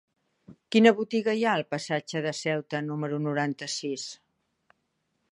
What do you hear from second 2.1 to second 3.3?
de Ceuta número